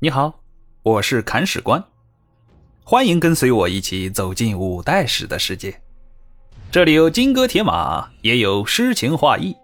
[0.00, 0.44] 你好，
[0.84, 1.84] 我是砍史官，
[2.84, 5.82] 欢迎跟随我一起走进五代史的世界。
[6.70, 9.56] 这里有金戈铁马，也有诗情画意，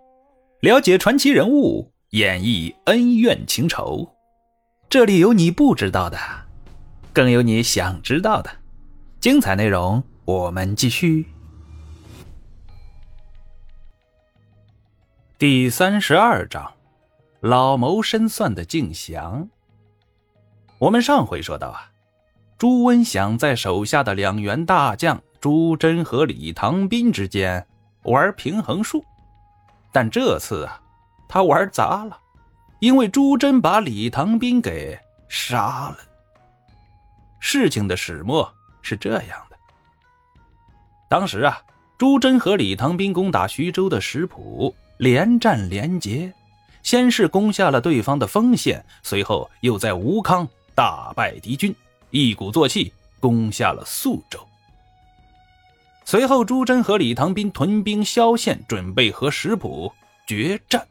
[0.58, 4.12] 了解传奇人物，演绎恩怨情仇。
[4.90, 6.18] 这里有你不知道的，
[7.12, 8.50] 更有你想知道的。
[9.20, 11.26] 精彩内容，我们继续。
[15.38, 16.72] 第三十二章：
[17.38, 19.48] 老谋深算的敬降。
[20.84, 21.88] 我们上回说到啊，
[22.58, 27.66] 朱温想在手下的两员大将朱桢和李唐斌之间
[28.02, 29.02] 玩平衡术，
[29.90, 30.78] 但这次啊，
[31.26, 32.18] 他玩砸了，
[32.80, 35.96] 因为朱桢把李唐斌给杀了。
[37.40, 39.56] 事情的始末是这样的：
[41.08, 41.62] 当时啊，
[41.96, 46.30] 朱桢和李唐斌攻打徐州的石浦，连战连捷，
[46.82, 50.46] 先是攻下了对方的丰县，随后又在吴康。
[50.74, 51.74] 大败敌军，
[52.10, 54.38] 一鼓作气攻下了宿州。
[56.04, 59.92] 随后，朱桢和李唐斌屯兵萧县，准备和石浦
[60.26, 60.86] 决战。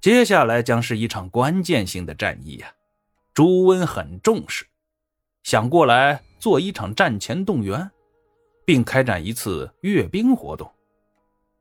[0.00, 2.72] 接下来将是一场关键性的战役呀！
[3.34, 4.66] 朱温很重视，
[5.42, 7.90] 想过来做一场战前动员，
[8.64, 10.70] 并开展一次阅兵活动。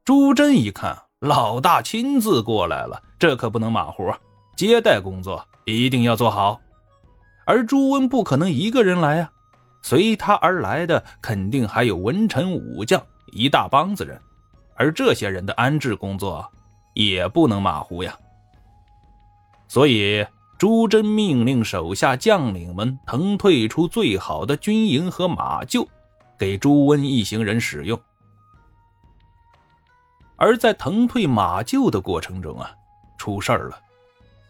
[0.06, 4.14] 朱桢一看，老大亲自过来了，这可不能马虎，
[4.56, 5.46] 接待工作。
[5.70, 6.60] 一定要做好，
[7.46, 9.32] 而朱温不可能一个人来啊，
[9.82, 14.20] 随他而来的肯定还有文臣武将一大帮子人，
[14.76, 16.50] 而这些人的安置工作
[16.94, 18.18] 也不能马虎呀。
[19.68, 20.26] 所以
[20.58, 25.88] 朱桢命令手下将领们腾退出最好的军营和马厩，
[26.38, 28.00] 给朱温一行人使用。
[30.36, 32.72] 而在腾退马厩的过程中啊，
[33.18, 33.80] 出事儿了。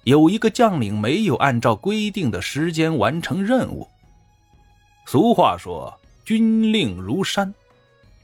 [0.10, 3.88] 有一个将领没有按照规定的时间完成任务。
[5.06, 7.54] 俗话说“军令如山”，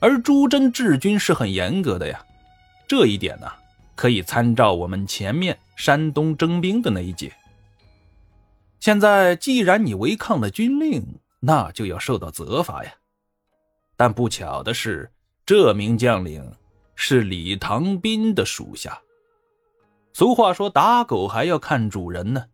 [0.01, 2.25] 而朱桢治军是很严格的呀。
[2.87, 3.47] 这一点呢，
[3.93, 7.31] 可以参照我们前面山东征兵的那一节。
[8.79, 11.05] 现在既然你违抗了军令，
[11.39, 12.91] 那就要受到责罚呀。
[13.95, 15.11] 但不巧的是，
[15.45, 16.51] 这名将领
[16.95, 18.99] 是李唐斌的属下。
[20.15, 22.45] 俗话说：“打狗还要看主人呢。”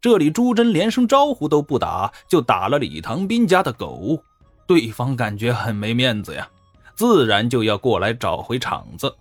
[0.00, 4.16] 这里朱桢连声招呼都不打，就打了李唐斌家的狗，
[4.64, 6.48] 对方感觉很没面子呀，
[6.94, 9.12] 自然就要过来找回场子。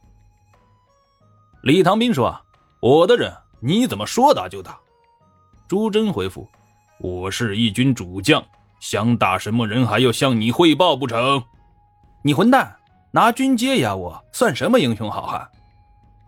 [1.63, 2.39] 李唐斌说
[2.79, 4.77] ：“我的人，你怎么说打就打？”
[5.67, 6.47] 朱桢回复
[7.01, 8.43] ：“我是一军主将，
[8.79, 11.43] 想打什么人还要向你汇报不成？
[12.21, 12.77] 你混蛋，
[13.09, 15.49] 拿军阶压我，算什么英雄好汉？”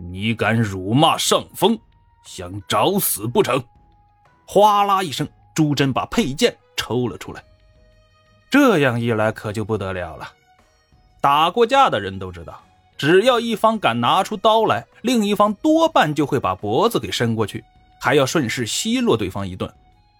[0.10, 1.78] 你敢辱骂上峰，
[2.26, 3.64] 想找死不成？
[4.46, 7.44] 哗啦一声，朱桢把佩剑抽了出来。
[8.50, 10.30] 这样一来，可就不得了了。
[11.22, 12.60] 打过架的人都知道，
[12.98, 17.64] 只要一方敢拿出刀来，另一方多半就会把脖子给伸过去，
[18.00, 19.72] 还要顺势奚落对方一顿。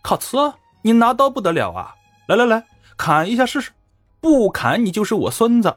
[0.02, 1.96] 靠刺，你拿刀不得了啊！
[2.28, 2.64] 来来来，
[2.96, 3.72] 砍一下试试，
[4.20, 5.76] 不砍你就是我孙子。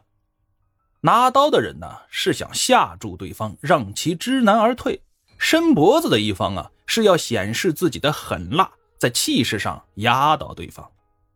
[1.05, 5.01] 拿刀的人呢，是想吓住对方，让其知难而退；
[5.37, 10.91] 伸脖子的一方啊，是要显示自己的狠辣，在气势上压倒对方。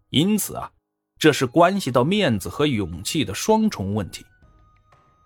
[0.08, 0.70] 因此啊，
[1.18, 4.24] 这是关系到面子和勇气的双重问题。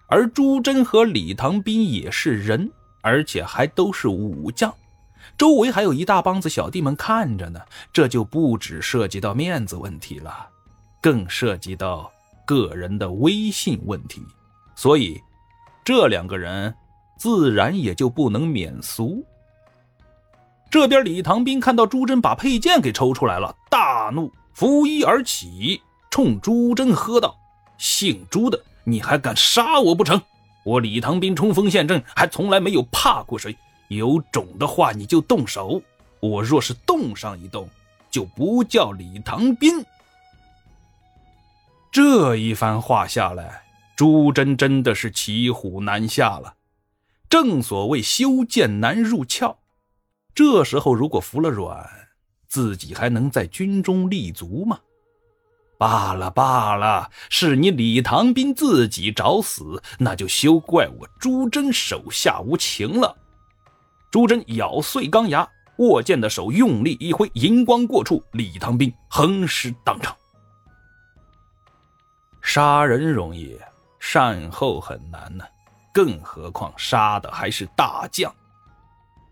[0.09, 2.69] 而朱桢和李唐斌也是人，
[3.01, 4.75] 而且还都是武将，
[5.39, 7.61] 周围还有一大帮子小弟们看着呢，
[7.93, 10.49] 这就不只涉及到面子问题了，
[11.01, 12.11] 更涉及到。
[12.47, 14.23] 个人的威信问题，
[14.75, 15.21] 所以
[15.85, 16.75] 这两个人
[17.19, 19.25] 自然也就不能免俗。
[20.71, 27.37] 这边李唐斌看到朱桢把佩剑给抽出来了，大怒，拂衣而起，冲朱桢喝道
[27.77, 30.21] ：“姓朱的，你还敢杀我不成？
[30.65, 33.55] 我李唐斌冲锋陷阵，还从来没有怕过谁。
[33.89, 35.83] 有种的话，你就动手。
[36.21, 37.69] 我若是动上一动，
[38.11, 39.85] 就不叫李唐斌。”
[41.93, 46.55] 这一番话下来，朱桢真的是骑虎难下了。
[47.29, 49.59] 正所谓修剑难入鞘，
[50.35, 51.87] 这时候如果服了软，
[52.49, 54.81] 自己还能在军中立足吗？
[55.77, 63.15] 罢了罢了，是你李唐斌自己找死，那就休怪我朱桢手下无情了。
[64.11, 65.47] 朱桢咬碎钢牙，
[65.77, 70.17] 握剑的手用力一挥，银光过处，李唐斌横尸当场。
[72.43, 73.57] 杀人容易，
[73.99, 75.45] 善后很难呢，
[75.93, 78.35] 更何况杀的还是大将。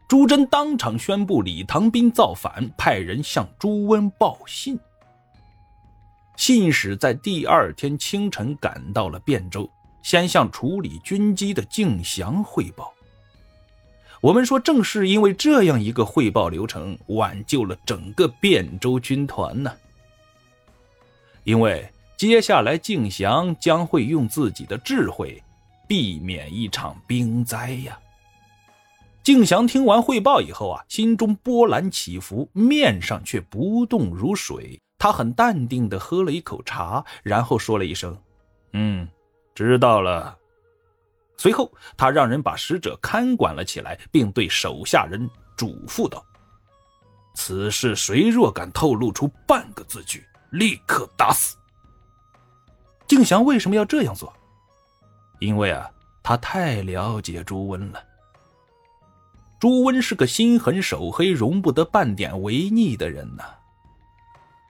[0.09, 4.79] 朱桢当场宣布李唐斌造反，派人向朱温报信。
[6.37, 9.69] 信使在第二天清晨赶到了汴州，
[10.03, 12.93] 先向处理军机的敬祥汇报。
[14.21, 19.73] 我们说，正是因为这样一个汇报流程，挽救了整个汴州军团呢。
[21.45, 21.89] 因为
[22.21, 25.43] 接下来敬祥将会用自己的智慧，
[25.89, 27.99] 避免一场兵灾呀。
[29.23, 34.79] 敬祥听完汇报以后啊，心中波澜起伏，面上却不动如水。
[34.99, 38.15] 他很淡定的喝了一口茶，然后说了一声
[38.75, 39.09] ：“嗯，
[39.55, 40.37] 知道了。”
[41.39, 45.27] 随后，他让人把使者看管了起来，并对手下人
[45.57, 46.23] 嘱咐道
[47.35, 51.57] ：“此事谁若敢透露出半个字据，立刻打死。”
[53.11, 54.33] 静祥为什么要这样做？
[55.41, 55.91] 因为啊，
[56.23, 58.01] 他太了解朱温了。
[59.59, 63.43] 朱温是个心狠手黑、容不得半点违逆的人呐。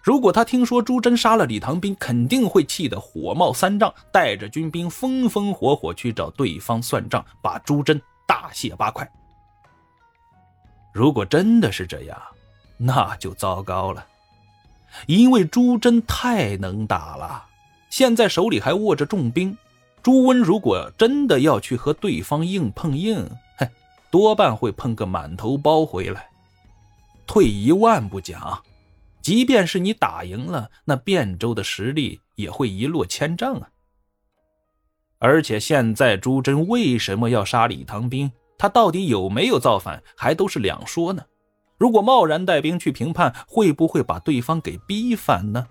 [0.03, 9.07] 如果他听说朱桢杀了李唐斌，肯定会气得火冒三丈，带着军兵风风火火去找对方算账，把朱桢大卸八块。
[10.95, 12.19] 如果真的是这样，
[12.79, 14.07] 那就糟糕了，
[15.07, 17.45] 因为朱桢太能打了，
[17.91, 19.57] 现在手里还握着重兵。
[20.03, 23.29] 朱温如果真的要去和对方硬碰硬，
[23.59, 23.69] 嘿，
[24.11, 26.31] 多半会碰个满头包回来。
[27.27, 28.63] 退一万步讲。
[29.21, 33.69] 即便是你打赢了，那汴州的实力也会一落千丈啊！
[35.19, 38.33] 而且现在朱桢为什么要杀李唐兵？
[38.57, 41.23] 他到底有没有造反，还都是两说呢。
[41.77, 45.67] 如果贸然带兵去平叛，会不会把对方给逼反呢？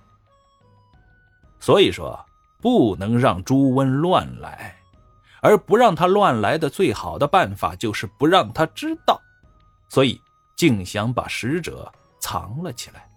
[1.59, 2.19] 所以说，
[2.61, 4.75] 不能让朱温乱来，
[5.41, 9.19] 而不让他乱来的最好的办法就是不让他知道。
[9.89, 10.21] 所以，
[10.55, 13.07] 敬祥把使者藏了起来。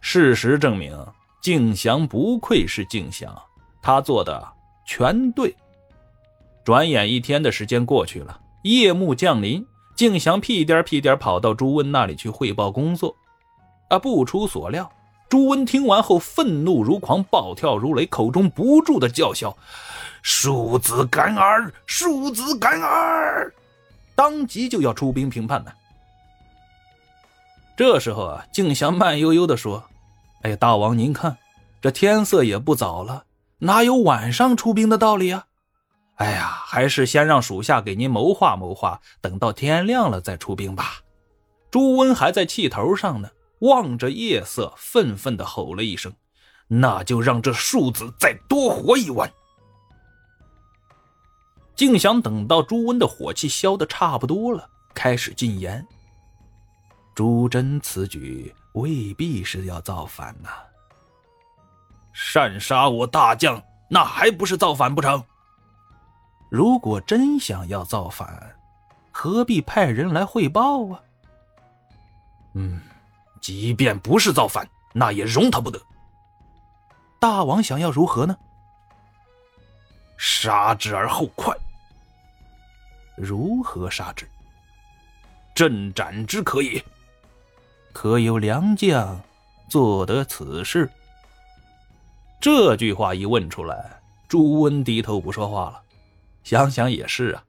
[0.00, 0.96] 事实证明，
[1.40, 3.34] 敬祥不愧是敬祥，
[3.82, 4.46] 他做的
[4.86, 5.54] 全对。
[6.64, 13.14] 转眼一天的时间过去了，夜幕降临，敬祥屁颠屁颠跑到朱温那里去汇报工作。
[13.88, 14.90] 啊，不出所料，
[15.28, 19.56] 朱温听完后愤怒如狂，暴跳如雷，口中不住的叫嚣
[20.22, 23.52] ：“庶子敢尔，庶子敢尔！”
[24.14, 25.72] 当即就要出兵平叛呢。
[27.76, 29.84] 这时候啊，静香慢悠悠的说。
[30.42, 31.36] 哎呀，大王，您看，
[31.82, 33.24] 这天色也不早了，
[33.58, 35.44] 哪有晚上出兵的道理啊？
[36.16, 41.00] 哎呀，还是先让属下给您谋划谋划，等到天亮了再出兵吧。
[41.70, 43.28] 朱温还在气头上呢，
[43.60, 46.12] 望着夜色，愤愤地吼了一声
[46.68, 49.30] ：“那就让这庶子再多活一晚。”
[51.74, 55.86] 竟想等到朱温的火气消得差不多了，开始进言
[57.14, 60.50] ：“朱桢此举。”未必是要造反呐！
[62.12, 65.24] 擅杀我大将，那还不是造反不成？
[66.50, 68.54] 如果真想要造反，
[69.10, 71.00] 何必派人来汇报啊？
[72.52, 72.78] 嗯，
[73.46, 75.80] 即便不是造反，那也容他不得。
[77.20, 78.36] 大王想要如何呢？
[80.18, 81.56] 杀之而后快。
[83.16, 84.28] 如何杀之？
[85.54, 86.82] 朕斩之可以。
[87.92, 89.22] 可有良将
[89.68, 90.90] 做得此事？
[92.40, 95.80] 这句话一问出来，朱温低头不说话了。
[96.42, 97.44] 想想也是啊，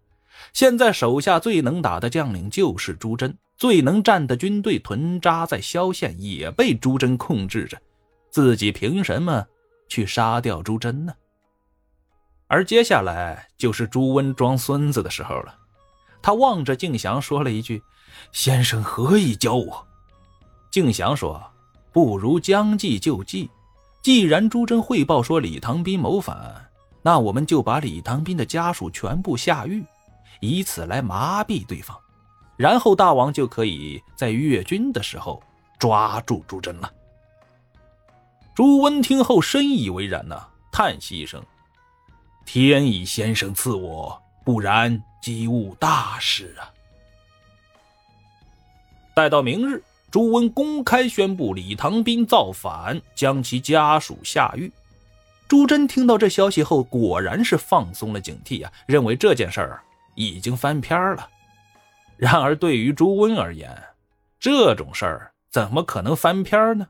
[0.53, 7.75] 现在手下最能打的将领就是朱桢，最能战的军队屯扎在萧县也被朱桢控制着，
[8.29, 9.45] 自己凭什么
[9.89, 11.13] 去杀掉朱桢呢？
[12.45, 15.55] 而接下来就是朱温装孙子的时候了。
[16.21, 17.81] 他望着敬祥说了一句
[18.31, 19.85] ：“先生何以教我？”
[20.71, 21.41] 敬祥说
[21.91, 23.49] ：“不如将计就计。
[24.03, 26.69] 既然朱桢汇报说李唐斌谋反，
[27.01, 29.83] 那我们就把李唐斌的家属全部下狱，
[30.41, 31.97] 以此来麻痹对方，
[32.57, 35.41] 然后大王就可以在越军的时候
[35.79, 36.91] 抓住朱桢了。”
[38.53, 41.41] 朱温听后深以为然呐，叹息一声
[42.45, 46.67] ：“天意先生赐我，不然即误大事啊！”
[49.15, 49.81] 待到明日。
[50.09, 54.71] 朱温公开宣布李唐斌造反，将其家属下狱。
[55.49, 59.83] 朱桢听到这消息后，果然是放松了警惕啊，认为这件事儿
[60.15, 61.29] 已经翻篇了。
[62.17, 63.83] 然而，对于朱温而言，
[64.39, 66.87] 这种事儿怎么可能翻篇呢？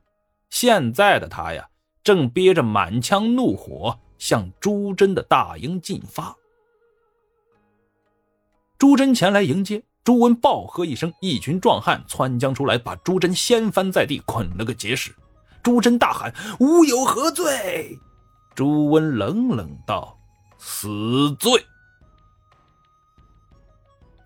[0.49, 1.67] 现在的他呀，
[2.03, 6.35] 正憋着满腔怒火向朱桢的大营进发。
[8.79, 9.83] 朱桢前来迎接。
[10.03, 15.13] 朱温暴喝一声，一群壮汉窜将出来，把朱桢掀翻在地，捆了个结实。
[15.61, 17.99] 朱桢大喊：“吾有何罪？”
[18.55, 20.17] 朱温冷冷道
[20.57, 21.61] ：“死罪。”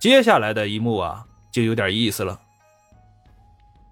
[0.02, 2.42] 接下来的一幕啊，就有点意思了。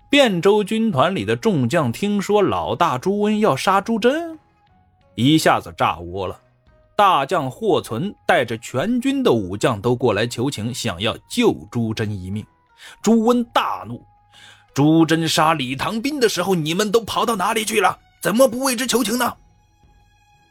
[0.10, 4.36] 汴州军团里的众将听说老大朱温要杀朱桢，
[5.14, 6.42] 一下子炸窝了。
[6.96, 12.44] 大将霍存带着全军的武将都过来求情，想要救朱桢一命。
[13.04, 14.04] 朱温大怒
[14.74, 18.00] ：“朱桢杀李唐兵的时候，你们都跑到哪里去了？
[18.20, 19.38] 怎么不为之求情呢？”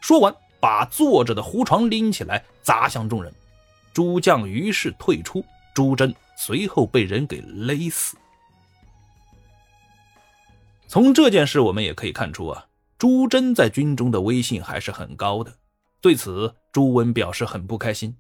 [0.01, 3.35] 说完，把坐着的胡床拎起来砸向众人。
[3.93, 8.17] 诸将于是退出，朱桢随后被人给勒死。
[10.87, 12.67] 从这件事我们也可以看出啊，
[12.97, 15.53] 朱桢在军中的威信还是很高的。
[16.01, 18.17] 对此，朱温表示很不开心。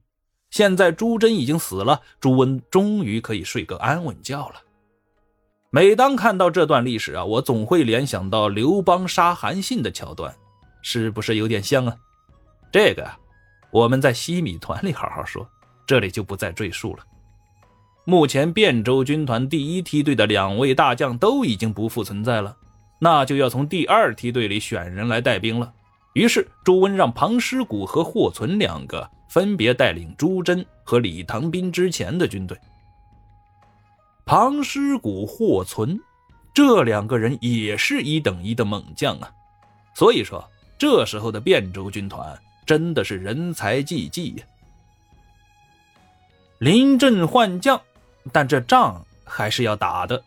[0.50, 4.62] 现在朱桢已经死了，朱温终于可以睡个安稳觉了。
[5.70, 10.34] 每当看到这段历史啊，我总会联想到刘邦杀韩信的桥段，
[10.82, 11.96] 是不是有点像啊？
[12.72, 13.18] 这个啊，
[13.70, 15.48] 我们在西米团里好好说，
[15.88, 17.04] 这里就不再赘述了。
[18.04, 22.54] 目前汴州军团第一梯队的两位大将都已经不复存在了，
[22.98, 25.72] 那就要从第二梯队里选人来带兵了。
[26.12, 32.58] 于是朱温让庞师古和霍存两个分别带领朱桢和李唐斌之前的军队。
[34.26, 35.98] 庞师古、霍存
[36.52, 39.30] 这两个人也是一等一的猛将啊，
[39.94, 44.44] 所以说这时候的汴州军团真的是人才济济呀，
[46.58, 47.80] 临阵换将。
[48.32, 50.22] 但这仗还是要打的。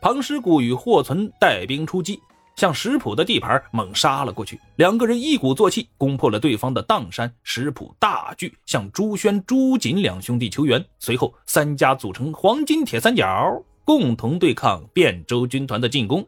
[0.00, 2.20] 庞师古与霍存带兵出击，
[2.56, 4.60] 向石浦的地盘猛杀了过去。
[4.76, 7.32] 两个人一鼓作气，攻破了对方的砀山。
[7.42, 10.84] 石浦大惧，向朱宣、朱瑾两兄弟求援。
[10.98, 16.24] 随后，三家组成黄金铁三角，共同对抗汴州军团的进攻。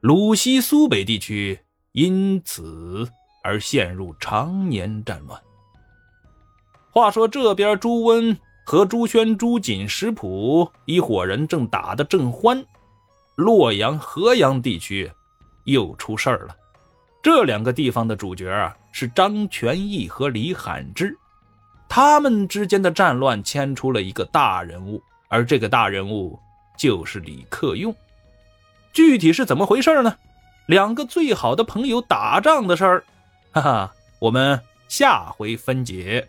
[0.00, 1.58] 鲁西苏北地区
[1.92, 3.06] 因此
[3.42, 5.40] 而陷入常年战乱。
[6.90, 8.36] 话说这边，朱温。
[8.62, 12.64] 和朱轩、朱瑾、石普一伙人正打得正欢，
[13.34, 15.10] 洛阳、河阳地区
[15.64, 16.54] 又出事儿了。
[17.20, 21.18] 这两个地方的主角啊是张全义和李罕之，
[21.88, 26.38] 他们之间的战乱牵出了一个大人物，而这个大人物
[26.78, 27.92] 就是李克用。
[28.92, 30.14] 具体是怎么回事呢？
[30.66, 33.04] 两个最好的朋友打仗的事儿，
[33.50, 36.28] 哈哈，我们下回分解。